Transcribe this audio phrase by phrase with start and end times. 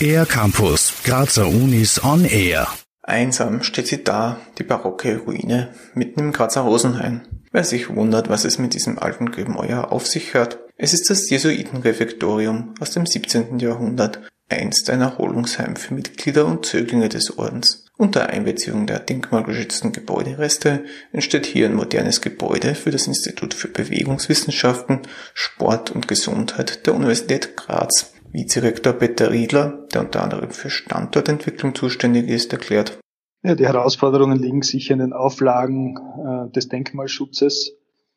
[0.00, 2.68] Air Campus, Grazer Unis on Air.
[3.02, 7.22] Einsam steht sie da, die barocke Ruine, mitten im Grazer Rosenhain.
[7.52, 11.30] Wer sich wundert, was es mit diesem alten Gemäuer auf sich hört, es ist das
[11.30, 13.58] Jesuitenrefektorium aus dem 17.
[13.58, 17.85] Jahrhundert, einst ein Erholungsheim für Mitglieder und Zöglinge des Ordens.
[17.98, 25.00] Unter Einbeziehung der denkmalgeschützten Gebäudereste entsteht hier ein modernes Gebäude für das Institut für Bewegungswissenschaften,
[25.32, 28.12] Sport und Gesundheit der Universität Graz.
[28.32, 32.98] Vizerektor Peter Riedler, der unter anderem für Standortentwicklung zuständig ist, erklärt.
[33.42, 37.76] Ja, die Herausforderungen liegen sicher in den Auflagen äh, des Denkmalschutzes,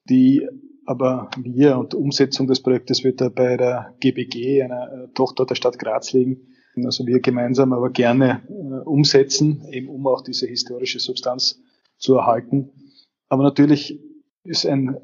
[0.10, 0.46] die
[0.86, 5.56] aber wir und Umsetzung des Projektes wird da bei der GBG, einer äh, Tochter der
[5.56, 6.48] Stadt Graz liegen,
[6.86, 11.62] also wir gemeinsam aber gerne äh, umsetzen, eben um auch diese historische Substanz
[11.98, 12.72] zu erhalten.
[13.28, 14.00] Aber natürlich
[14.44, 14.98] ist ein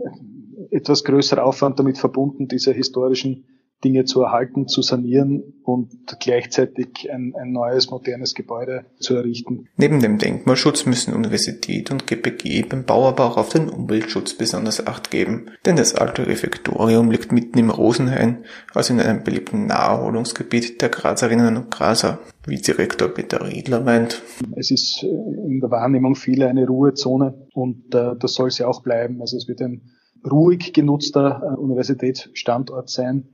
[0.72, 3.46] etwas größerer Aufwand damit verbunden, diese historischen
[3.84, 9.68] Dinge zu erhalten, zu sanieren und gleichzeitig ein, ein neues, modernes Gebäude zu errichten.
[9.78, 14.86] Neben dem Denkmalschutz müssen Universität und GPG beim Bau aber auch auf den Umweltschutz besonders
[14.88, 15.52] Acht geben.
[15.66, 21.58] Denn das alte Refektorium liegt mitten im Rosenhain, also in einem beliebten Naherholungsgebiet der Grazerinnen
[21.58, 22.20] und Grazer.
[22.48, 24.22] Wie Direktor Peter Riedler meint.
[24.56, 29.22] Es ist in der Wahrnehmung vieler eine Ruhezone und äh, das soll sie auch bleiben.
[29.22, 29.82] Also es wird ein
[30.30, 33.30] ruhig genutzter äh, Universitätsstandort sein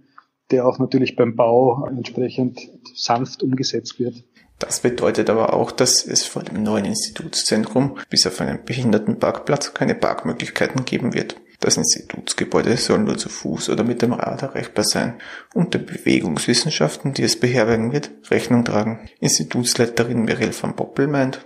[0.52, 2.60] der auch natürlich beim Bau entsprechend
[2.96, 4.24] sanft umgesetzt wird.
[4.60, 9.96] Das bedeutet aber auch, dass es vor dem neuen Institutszentrum bis auf einen Behindertenparkplatz keine
[9.96, 11.36] Parkmöglichkeiten geben wird.
[11.60, 15.16] Das Institutsgebäude soll nur zu Fuß oder mit dem Rad erreichbar sein
[15.54, 19.10] und den Bewegungswissenschaften, die es beherbergen wird, Rechnung tragen.
[19.20, 21.46] Institutsleiterin Mirel van Poppel meint,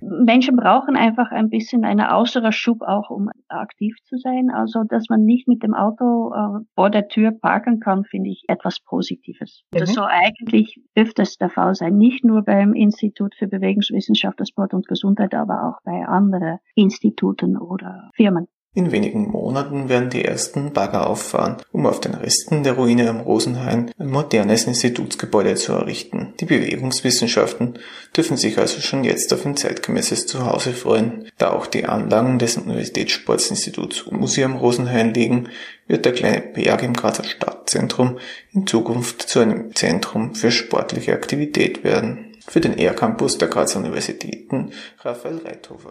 [0.00, 4.50] Menschen brauchen einfach ein bisschen eine äußere Schub auch, um aktiv zu sein.
[4.50, 8.44] Also, dass man nicht mit dem Auto äh, vor der Tür parken kann, finde ich
[8.48, 9.62] etwas Positives.
[9.72, 9.78] Mhm.
[9.78, 11.96] Das soll eigentlich öfters der Fall sein.
[11.96, 18.10] Nicht nur beim Institut für Bewegungswissenschaft, Sport und Gesundheit, aber auch bei anderen Instituten oder
[18.14, 18.48] Firmen.
[18.74, 23.20] In wenigen Monaten werden die ersten Bagger auffahren, um auf den Resten der Ruine am
[23.20, 26.34] Rosenhain ein modernes Institutsgebäude zu errichten.
[26.38, 27.78] Die Bewegungswissenschaften
[28.16, 31.28] dürfen sich also schon jetzt auf ein zeitgemäßes Zuhause freuen.
[31.38, 35.48] Da auch die Anlagen des Universitätssportsinstituts UMUSI am Rosenhain liegen,
[35.86, 38.18] wird der kleine Berg im Grazer Stadtzentrum
[38.52, 42.36] in Zukunft zu einem Zentrum für sportliche Aktivität werden.
[42.46, 45.90] Für den ER-Campus der Grazer Universitäten Raphael Reithofer.